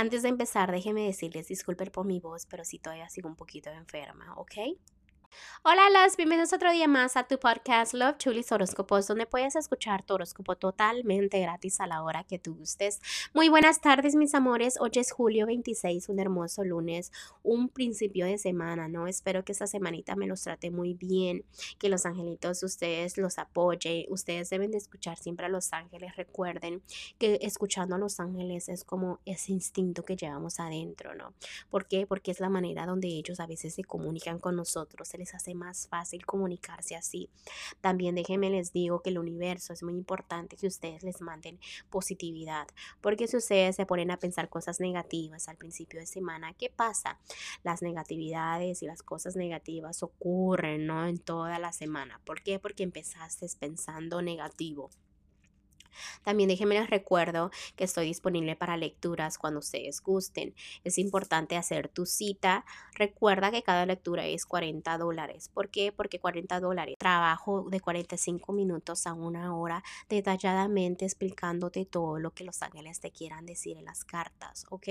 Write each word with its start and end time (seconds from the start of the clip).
Antes 0.00 0.22
de 0.22 0.30
empezar, 0.30 0.72
déjenme 0.72 1.04
decirles 1.04 1.48
disculpen 1.48 1.90
por 1.90 2.06
mi 2.06 2.20
voz, 2.20 2.46
pero 2.46 2.64
sí 2.64 2.78
todavía 2.78 3.10
sigo 3.10 3.28
un 3.28 3.36
poquito 3.36 3.68
enferma, 3.68 4.32
¿ok? 4.38 4.54
Hola, 5.62 5.90
las 5.90 6.16
bienvenidos 6.16 6.54
otro 6.54 6.72
día 6.72 6.88
más 6.88 7.18
a 7.18 7.24
tu 7.24 7.38
podcast 7.38 7.92
Love 7.92 8.16
Chulis 8.16 8.50
Horóscopos, 8.50 9.06
donde 9.06 9.26
puedes 9.26 9.56
escuchar 9.56 10.02
tu 10.02 10.14
horóscopo 10.14 10.56
totalmente 10.56 11.38
gratis 11.38 11.80
a 11.80 11.86
la 11.86 12.02
hora 12.02 12.24
que 12.24 12.38
tú 12.38 12.54
gustes. 12.54 12.98
Muy 13.34 13.50
buenas 13.50 13.82
tardes, 13.82 14.14
mis 14.14 14.34
amores. 14.34 14.78
Hoy 14.80 14.90
es 14.94 15.12
julio 15.12 15.44
26, 15.44 16.08
un 16.08 16.18
hermoso 16.18 16.64
lunes, 16.64 17.12
un 17.42 17.68
principio 17.68 18.24
de 18.24 18.38
semana, 18.38 18.88
¿no? 18.88 19.06
Espero 19.06 19.44
que 19.44 19.52
esta 19.52 19.66
semanita 19.66 20.16
me 20.16 20.26
los 20.26 20.42
trate 20.42 20.70
muy 20.70 20.94
bien, 20.94 21.44
que 21.78 21.90
los 21.90 22.06
angelitos 22.06 22.62
ustedes 22.62 23.18
los 23.18 23.38
apoyen. 23.38 24.06
Ustedes 24.08 24.48
deben 24.48 24.70
de 24.70 24.78
escuchar 24.78 25.18
siempre 25.18 25.44
a 25.44 25.50
los 25.50 25.74
ángeles. 25.74 26.16
Recuerden 26.16 26.82
que 27.18 27.38
escuchando 27.42 27.96
a 27.96 27.98
los 27.98 28.18
ángeles 28.18 28.70
es 28.70 28.82
como 28.82 29.20
ese 29.26 29.52
instinto 29.52 30.04
que 30.04 30.16
llevamos 30.16 30.58
adentro, 30.58 31.14
¿no? 31.14 31.34
¿Por 31.68 31.86
qué? 31.86 32.06
Porque 32.06 32.30
es 32.30 32.40
la 32.40 32.48
manera 32.48 32.86
donde 32.86 33.08
ellos 33.08 33.40
a 33.40 33.46
veces 33.46 33.74
se 33.74 33.84
comunican 33.84 34.38
con 34.38 34.56
nosotros, 34.56 35.12
les 35.20 35.34
hace 35.34 35.54
más 35.54 35.86
fácil 35.86 36.26
comunicarse 36.26 36.96
así. 36.96 37.30
También 37.80 38.14
déjenme 38.14 38.50
les 38.50 38.72
digo 38.72 39.02
que 39.02 39.10
el 39.10 39.18
universo 39.18 39.72
es 39.72 39.82
muy 39.82 39.94
importante 39.94 40.56
que 40.56 40.66
ustedes 40.66 41.02
les 41.02 41.20
manden 41.20 41.60
positividad, 41.90 42.66
porque 43.00 43.28
si 43.28 43.36
ustedes 43.36 43.76
se 43.76 43.86
ponen 43.86 44.10
a 44.10 44.16
pensar 44.16 44.48
cosas 44.48 44.80
negativas 44.80 45.48
al 45.48 45.56
principio 45.56 46.00
de 46.00 46.06
semana, 46.06 46.54
¿qué 46.54 46.70
pasa? 46.70 47.18
Las 47.62 47.82
negatividades 47.82 48.82
y 48.82 48.86
las 48.86 49.02
cosas 49.02 49.36
negativas 49.36 50.02
ocurren, 50.02 50.86
¿no? 50.86 51.06
En 51.06 51.18
toda 51.18 51.58
la 51.58 51.72
semana. 51.72 52.20
¿Por 52.24 52.42
qué? 52.42 52.58
Porque 52.58 52.82
empezaste 52.82 53.46
pensando 53.58 54.22
negativo. 54.22 54.90
También 56.24 56.48
déjenme 56.48 56.74
les 56.74 56.90
recuerdo 56.90 57.50
que 57.76 57.84
estoy 57.84 58.06
disponible 58.06 58.56
para 58.56 58.76
lecturas 58.76 59.38
cuando 59.38 59.60
ustedes 59.60 60.00
gusten. 60.02 60.54
Es 60.84 60.98
importante 60.98 61.56
hacer 61.56 61.88
tu 61.88 62.06
cita. 62.06 62.64
Recuerda 62.94 63.50
que 63.50 63.62
cada 63.62 63.86
lectura 63.86 64.26
es 64.26 64.46
40 64.46 64.98
dólares. 64.98 65.50
¿Por 65.52 65.68
qué? 65.68 65.92
Porque 65.92 66.18
40 66.18 66.60
dólares. 66.60 66.96
Trabajo 66.98 67.66
de 67.70 67.80
45 67.80 68.52
minutos 68.52 69.06
a 69.06 69.14
una 69.14 69.56
hora 69.56 69.82
detalladamente 70.08 71.04
explicándote 71.04 71.84
todo 71.84 72.18
lo 72.18 72.32
que 72.32 72.44
los 72.44 72.62
ángeles 72.62 73.00
te 73.00 73.10
quieran 73.10 73.46
decir 73.46 73.76
en 73.76 73.84
las 73.84 74.04
cartas, 74.04 74.66
¿ok? 74.70 74.88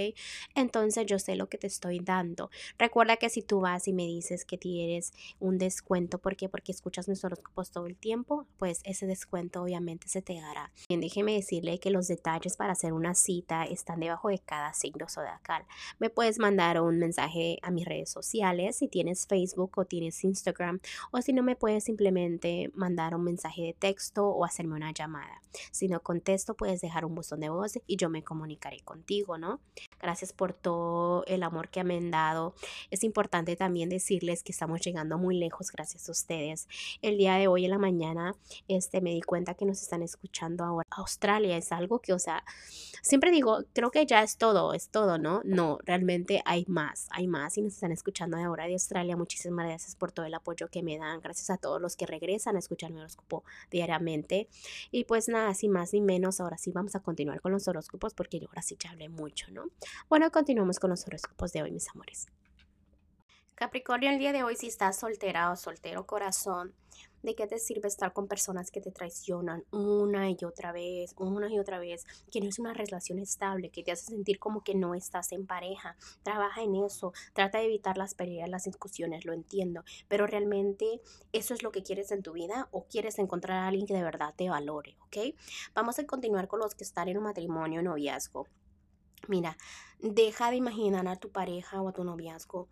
Entonces 0.55 1.05
yo 1.05 1.19
sé 1.19 1.35
lo 1.35 1.47
que 1.47 1.57
te 1.57 1.67
estoy 1.67 1.99
dando. 1.99 2.49
Recuerda 2.77 3.17
que 3.17 3.29
si 3.29 3.41
tú 3.41 3.61
vas 3.61 3.87
y 3.87 3.93
me 3.93 4.05
dices 4.05 4.45
que 4.45 4.57
tienes 4.57 5.13
un 5.39 5.57
descuento, 5.57 6.17
¿por 6.17 6.35
qué? 6.35 6.49
Porque 6.49 6.71
escuchas 6.71 7.07
mis 7.07 7.23
horóscopos 7.23 7.71
todo 7.71 7.85
el 7.85 7.95
tiempo, 7.95 8.45
pues 8.57 8.81
ese 8.83 9.05
descuento 9.05 9.61
obviamente 9.61 10.07
se 10.07 10.21
te 10.21 10.39
dará 10.39 10.71
déjeme 11.19 11.33
decirle 11.33 11.79
que 11.79 11.89
los 11.89 12.07
detalles 12.07 12.55
para 12.55 12.71
hacer 12.71 12.93
una 12.93 13.13
cita 13.13 13.65
están 13.65 13.99
debajo 13.99 14.29
de 14.29 14.39
cada 14.39 14.73
signo 14.73 15.09
zodiacal. 15.09 15.65
Me 15.99 16.09
puedes 16.09 16.39
mandar 16.39 16.79
un 16.79 16.97
mensaje 16.97 17.57
a 17.61 17.71
mis 17.71 17.83
redes 17.83 18.09
sociales 18.09 18.77
si 18.77 18.87
tienes 18.87 19.27
Facebook 19.27 19.73
o 19.75 19.83
tienes 19.83 20.23
Instagram 20.23 20.79
o 21.11 21.21
si 21.21 21.33
no 21.33 21.43
me 21.43 21.57
puedes 21.57 21.83
simplemente 21.83 22.71
mandar 22.73 23.15
un 23.15 23.25
mensaje 23.25 23.63
de 23.63 23.73
texto 23.73 24.29
o 24.29 24.45
hacerme 24.45 24.75
una 24.75 24.93
llamada. 24.93 25.41
Si 25.71 25.89
no 25.89 25.99
contesto, 26.01 26.55
puedes 26.55 26.79
dejar 26.79 27.03
un 27.03 27.15
buzón 27.15 27.41
de 27.41 27.49
voz 27.49 27.77
y 27.85 27.97
yo 27.97 28.09
me 28.09 28.23
comunicaré 28.23 28.79
contigo, 28.79 29.37
¿no? 29.37 29.59
Gracias 29.99 30.31
por 30.31 30.53
todo 30.53 31.25
el 31.25 31.43
amor 31.43 31.67
que 31.67 31.83
me 31.83 31.97
han 31.97 32.11
dado. 32.11 32.53
Es 32.91 33.03
importante 33.03 33.57
también 33.57 33.89
decirles 33.89 34.41
que 34.41 34.53
estamos 34.53 34.79
llegando 34.79 35.17
muy 35.17 35.37
lejos 35.37 35.69
gracias 35.71 36.07
a 36.07 36.13
ustedes. 36.13 36.69
El 37.01 37.17
día 37.17 37.35
de 37.35 37.47
hoy 37.49 37.65
en 37.65 37.71
la 37.71 37.77
mañana 37.77 38.35
este 38.69 39.01
me 39.01 39.09
di 39.09 39.21
cuenta 39.21 39.55
que 39.55 39.65
nos 39.65 39.81
están 39.81 40.01
escuchando 40.01 40.63
ahora 40.63 40.87
Australia 41.09 41.57
es 41.57 41.71
algo 41.71 41.99
que, 41.99 42.13
o 42.13 42.19
sea, 42.19 42.43
siempre 43.01 43.31
digo, 43.31 43.63
creo 43.73 43.91
que 43.91 44.05
ya 44.05 44.21
es 44.21 44.37
todo, 44.37 44.73
es 44.73 44.89
todo, 44.89 45.17
¿no? 45.17 45.41
No, 45.43 45.79
realmente 45.83 46.41
hay 46.45 46.65
más, 46.67 47.07
hay 47.11 47.27
más 47.27 47.57
y 47.57 47.61
nos 47.61 47.73
están 47.73 47.91
escuchando 47.91 48.37
de 48.37 48.43
ahora 48.43 48.65
de 48.65 48.73
Australia. 48.73 49.17
Muchísimas 49.17 49.65
gracias 49.65 49.95
por 49.95 50.11
todo 50.11 50.25
el 50.25 50.33
apoyo 50.33 50.67
que 50.69 50.83
me 50.83 50.97
dan, 50.97 51.19
gracias 51.21 51.49
a 51.49 51.57
todos 51.57 51.81
los 51.81 51.95
que 51.95 52.05
regresan 52.05 52.55
a 52.55 52.59
escuchar 52.59 52.91
mi 52.91 52.99
horóscopo 52.99 53.43
diariamente. 53.71 54.47
Y 54.91 55.05
pues 55.05 55.27
nada, 55.27 55.53
sin 55.53 55.71
más 55.71 55.93
ni 55.93 56.01
menos, 56.01 56.39
ahora 56.39 56.57
sí 56.57 56.71
vamos 56.71 56.95
a 56.95 56.99
continuar 56.99 57.41
con 57.41 57.51
los 57.51 57.67
horóscopos 57.67 58.13
porque 58.13 58.39
yo 58.39 58.47
ahora 58.47 58.61
sí 58.61 58.77
ya 58.79 58.91
hablé 58.91 59.09
mucho, 59.09 59.47
¿no? 59.51 59.65
Bueno, 60.09 60.31
continuamos 60.31 60.79
con 60.79 60.91
los 60.91 61.05
horóscopos 61.07 61.51
de 61.51 61.63
hoy, 61.63 61.71
mis 61.71 61.89
amores. 61.89 62.27
Capricornio, 63.55 64.09
el 64.09 64.19
día 64.19 64.31
de 64.31 64.41
hoy, 64.43 64.55
si 64.55 64.67
estás 64.67 64.97
soltera 64.97 65.51
o 65.51 65.57
soltero 65.57 66.05
corazón, 66.05 66.73
¿de 67.23 67.35
qué 67.35 67.47
te 67.47 67.59
sirve 67.59 67.87
estar 67.87 68.13
con 68.13 68.27
personas 68.27 68.71
que 68.71 68.81
te 68.81 68.91
traicionan 68.91 69.63
una 69.71 70.29
y 70.29 70.37
otra 70.45 70.71
vez, 70.71 71.13
una 71.17 71.51
y 71.51 71.59
otra 71.59 71.79
vez, 71.79 72.05
que 72.31 72.41
no 72.41 72.49
es 72.49 72.59
una 72.59 72.73
relación 72.73 73.19
estable, 73.19 73.69
que 73.69 73.83
te 73.83 73.91
hace 73.91 74.05
sentir 74.05 74.39
como 74.39 74.63
que 74.63 74.75
no 74.75 74.95
estás 74.95 75.31
en 75.31 75.45
pareja? 75.45 75.95
Trabaja 76.23 76.61
en 76.61 76.75
eso, 76.75 77.13
trata 77.33 77.59
de 77.59 77.65
evitar 77.65 77.97
las 77.97 78.15
peleas, 78.15 78.49
las 78.49 78.65
discusiones, 78.65 79.25
lo 79.25 79.33
entiendo, 79.33 79.83
pero 80.07 80.27
realmente 80.27 81.01
eso 81.33 81.53
es 81.53 81.63
lo 81.63 81.71
que 81.71 81.83
quieres 81.83 82.11
en 82.11 82.23
tu 82.23 82.33
vida 82.33 82.67
o 82.71 82.85
quieres 82.85 83.19
encontrar 83.19 83.57
a 83.57 83.67
alguien 83.67 83.87
que 83.87 83.93
de 83.93 84.03
verdad 84.03 84.33
te 84.35 84.49
valore, 84.49 84.97
¿ok? 85.05 85.35
Vamos 85.73 85.99
a 85.99 86.05
continuar 86.05 86.47
con 86.47 86.59
los 86.59 86.75
que 86.75 86.83
están 86.83 87.09
en 87.09 87.17
un 87.17 87.23
matrimonio, 87.23 87.81
noviazgo. 87.81 88.47
Mira, 89.27 89.57
deja 89.99 90.49
de 90.49 90.55
imaginar 90.55 91.07
a 91.07 91.17
tu 91.17 91.29
pareja 91.29 91.81
o 91.81 91.89
a 91.89 91.93
tu 91.93 92.03
noviazgo 92.03 92.67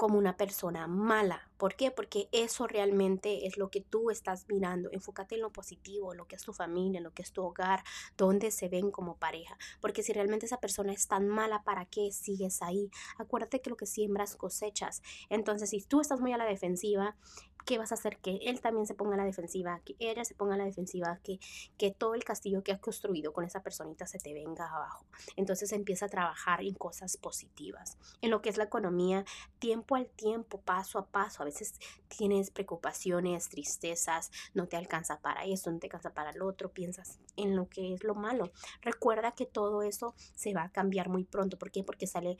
como 0.00 0.16
una 0.16 0.38
persona 0.38 0.86
mala. 0.86 1.50
¿Por 1.58 1.74
qué? 1.74 1.90
Porque 1.90 2.30
eso 2.32 2.66
realmente 2.66 3.46
es 3.46 3.58
lo 3.58 3.68
que 3.68 3.82
tú 3.82 4.10
estás 4.10 4.46
mirando. 4.48 4.88
Enfócate 4.92 5.34
en 5.34 5.42
lo 5.42 5.52
positivo, 5.52 6.14
lo 6.14 6.26
que 6.26 6.36
es 6.36 6.42
tu 6.42 6.54
familia, 6.54 7.02
lo 7.02 7.12
que 7.12 7.20
es 7.20 7.32
tu 7.32 7.44
hogar, 7.44 7.84
donde 8.16 8.50
se 8.50 8.70
ven 8.70 8.90
como 8.90 9.18
pareja. 9.18 9.58
Porque 9.78 10.02
si 10.02 10.14
realmente 10.14 10.46
esa 10.46 10.58
persona 10.58 10.94
es 10.94 11.06
tan 11.06 11.28
mala, 11.28 11.64
¿para 11.64 11.84
qué 11.84 12.12
sigues 12.12 12.62
ahí? 12.62 12.90
Acuérdate 13.18 13.60
que 13.60 13.68
lo 13.68 13.76
que 13.76 13.84
siembras 13.84 14.36
cosechas. 14.36 15.02
Entonces, 15.28 15.68
si 15.68 15.82
tú 15.82 16.00
estás 16.00 16.18
muy 16.18 16.32
a 16.32 16.38
la 16.38 16.46
defensiva, 16.46 17.14
¿qué 17.70 17.78
vas 17.78 17.92
a 17.92 17.94
hacer? 17.94 18.16
Que 18.16 18.40
él 18.42 18.60
también 18.60 18.84
se 18.84 18.94
ponga 18.94 19.14
a 19.14 19.18
la 19.18 19.24
defensiva, 19.24 19.80
que 19.84 19.94
ella 20.00 20.24
se 20.24 20.34
ponga 20.34 20.56
a 20.56 20.58
la 20.58 20.64
defensiva, 20.64 21.20
que, 21.22 21.38
que 21.78 21.92
todo 21.92 22.16
el 22.16 22.24
castillo 22.24 22.64
que 22.64 22.72
has 22.72 22.80
construido 22.80 23.32
con 23.32 23.44
esa 23.44 23.62
personita 23.62 24.08
se 24.08 24.18
te 24.18 24.34
venga 24.34 24.66
abajo. 24.66 25.06
Entonces 25.36 25.70
empieza 25.70 26.06
a 26.06 26.08
trabajar 26.08 26.62
en 26.62 26.74
cosas 26.74 27.16
positivas. 27.16 27.96
En 28.22 28.32
lo 28.32 28.42
que 28.42 28.48
es 28.48 28.56
la 28.56 28.64
economía, 28.64 29.24
tiempo 29.60 29.94
al 29.94 30.08
tiempo, 30.08 30.60
paso 30.60 30.98
a 30.98 31.06
paso. 31.06 31.42
A 31.42 31.44
veces 31.44 31.74
tienes 32.08 32.50
preocupaciones, 32.50 33.48
tristezas, 33.48 34.32
no 34.52 34.66
te 34.66 34.76
alcanza 34.76 35.20
para 35.20 35.44
eso, 35.44 35.70
no 35.70 35.78
te 35.78 35.86
alcanza 35.86 36.12
para 36.12 36.30
el 36.30 36.42
otro, 36.42 36.72
piensas 36.72 37.20
en 37.36 37.54
lo 37.54 37.68
que 37.68 37.94
es 37.94 38.02
lo 38.02 38.16
malo. 38.16 38.50
Recuerda 38.82 39.30
que 39.30 39.46
todo 39.46 39.82
eso 39.82 40.16
se 40.34 40.52
va 40.54 40.64
a 40.64 40.72
cambiar 40.72 41.08
muy 41.08 41.22
pronto. 41.22 41.56
¿Por 41.56 41.70
qué? 41.70 41.84
Porque 41.84 42.08
sale 42.08 42.36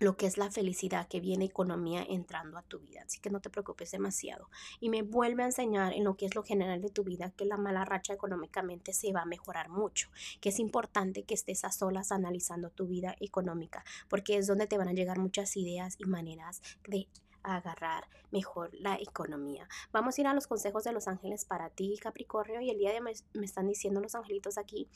lo 0.00 0.16
que 0.16 0.26
es 0.26 0.38
la 0.38 0.50
felicidad, 0.50 1.08
que 1.08 1.20
viene 1.20 1.44
economía 1.44 2.04
entrando 2.08 2.58
a 2.58 2.62
tu 2.62 2.78
vida. 2.78 3.02
Así 3.06 3.18
que 3.20 3.30
no 3.30 3.40
te 3.40 3.50
preocupes 3.50 3.90
demasiado. 3.90 4.48
Y 4.80 4.88
me 4.88 5.02
vuelve 5.02 5.42
a 5.42 5.46
enseñar 5.46 5.92
en 5.92 6.04
lo 6.04 6.16
que 6.16 6.26
es 6.26 6.34
lo 6.34 6.42
general 6.42 6.80
de 6.80 6.90
tu 6.90 7.04
vida 7.04 7.32
que 7.36 7.44
la 7.44 7.56
mala 7.56 7.84
racha 7.84 8.12
económicamente 8.12 8.92
se 8.92 9.12
va 9.12 9.22
a 9.22 9.26
mejorar 9.26 9.68
mucho, 9.68 10.10
que 10.40 10.50
es 10.50 10.58
importante 10.58 11.24
que 11.24 11.34
estés 11.34 11.64
a 11.64 11.72
solas 11.72 12.12
analizando 12.12 12.70
tu 12.70 12.86
vida 12.86 13.16
económica, 13.20 13.84
porque 14.08 14.36
es 14.36 14.46
donde 14.46 14.66
te 14.66 14.78
van 14.78 14.88
a 14.88 14.92
llegar 14.92 15.18
muchas 15.18 15.56
ideas 15.56 15.96
y 15.98 16.04
maneras 16.04 16.60
de 16.86 17.08
agarrar 17.56 18.08
mejor 18.30 18.70
la 18.74 18.96
economía. 18.96 19.68
Vamos 19.92 20.16
a 20.16 20.20
ir 20.20 20.26
a 20.26 20.34
los 20.34 20.46
consejos 20.46 20.84
de 20.84 20.92
los 20.92 21.08
ángeles 21.08 21.44
para 21.44 21.70
ti, 21.70 21.98
Capricornio, 22.00 22.60
y 22.60 22.70
el 22.70 22.78
día 22.78 22.90
de 22.90 23.00
hoy 23.00 23.14
me, 23.34 23.44
están 23.44 23.66
diciendo 23.66 24.00
los 24.00 24.14
angelitos 24.14 24.58
aquí 24.58 24.88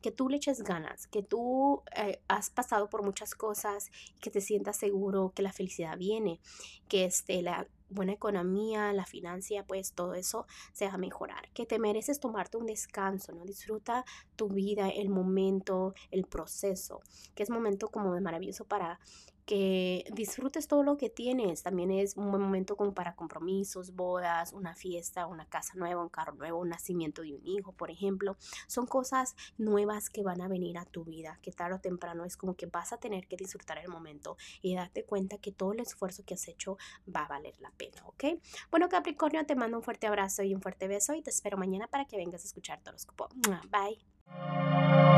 que 0.00 0.10
tú 0.10 0.28
le 0.28 0.36
eches 0.36 0.62
ganas, 0.62 1.06
que 1.06 1.22
tú 1.22 1.82
eh, 1.96 2.20
has 2.28 2.50
pasado 2.50 2.88
por 2.90 3.02
muchas 3.02 3.34
cosas, 3.34 3.90
que 4.20 4.30
te 4.30 4.40
sientas 4.40 4.76
seguro 4.76 5.32
que 5.34 5.42
la 5.42 5.52
felicidad 5.52 5.96
viene, 5.96 6.40
que 6.88 7.04
este, 7.04 7.42
la 7.42 7.66
buena 7.92 8.12
economía, 8.12 8.92
la 8.92 9.06
financia, 9.06 9.64
pues 9.64 9.92
todo 9.92 10.14
eso 10.14 10.46
se 10.72 10.86
va 10.86 10.94
a 10.94 10.98
mejorar, 10.98 11.50
que 11.52 11.66
te 11.66 11.78
mereces 11.78 12.20
tomarte 12.20 12.56
un 12.56 12.66
descanso, 12.66 13.32
¿no? 13.32 13.44
Disfruta 13.44 14.04
tu 14.36 14.48
vida, 14.48 14.88
el 14.88 15.08
momento, 15.08 15.94
el 16.10 16.24
proceso, 16.24 17.00
que 17.34 17.42
es 17.42 17.50
momento 17.50 17.88
como 17.88 18.14
de 18.14 18.20
maravilloso 18.20 18.64
para 18.64 18.98
que 19.44 20.04
disfrutes 20.12 20.68
todo 20.68 20.82
lo 20.82 20.96
que 20.96 21.10
tienes. 21.10 21.62
También 21.62 21.90
es 21.90 22.16
un 22.16 22.30
buen 22.30 22.42
momento 22.42 22.76
como 22.76 22.94
para 22.94 23.14
compromisos, 23.14 23.94
bodas, 23.94 24.52
una 24.52 24.74
fiesta, 24.74 25.26
una 25.26 25.46
casa 25.46 25.74
nueva, 25.76 26.02
un 26.02 26.08
carro 26.08 26.34
nuevo, 26.34 26.60
un 26.60 26.68
nacimiento 26.68 27.22
de 27.22 27.34
un 27.34 27.46
hijo, 27.46 27.72
por 27.72 27.90
ejemplo. 27.90 28.36
Son 28.66 28.86
cosas 28.86 29.34
nuevas 29.58 30.10
que 30.10 30.22
van 30.22 30.40
a 30.40 30.48
venir 30.48 30.78
a 30.78 30.84
tu 30.84 31.04
vida, 31.04 31.38
que 31.42 31.52
tarde 31.52 31.76
o 31.76 31.80
temprano 31.80 32.24
es 32.24 32.36
como 32.36 32.54
que 32.54 32.66
vas 32.66 32.92
a 32.92 32.98
tener 32.98 33.26
que 33.26 33.36
disfrutar 33.36 33.78
el 33.78 33.88
momento 33.88 34.36
y 34.60 34.74
darte 34.74 35.04
cuenta 35.04 35.38
que 35.38 35.52
todo 35.52 35.72
el 35.72 35.80
esfuerzo 35.80 36.24
que 36.24 36.34
has 36.34 36.48
hecho 36.48 36.76
va 37.14 37.24
a 37.24 37.28
valer 37.28 37.54
la 37.60 37.70
pena, 37.72 38.02
¿ok? 38.06 38.24
Bueno, 38.70 38.88
Capricornio, 38.88 39.44
te 39.46 39.56
mando 39.56 39.76
un 39.76 39.82
fuerte 39.82 40.06
abrazo 40.06 40.42
y 40.42 40.54
un 40.54 40.62
fuerte 40.62 40.88
beso 40.88 41.14
y 41.14 41.22
te 41.22 41.30
espero 41.30 41.56
mañana 41.56 41.88
para 41.88 42.04
que 42.04 42.16
vengas 42.16 42.42
a 42.42 42.46
escuchar 42.46 42.82
tu 42.82 42.90
horóscopo. 42.90 43.28
Bye. 43.70 45.11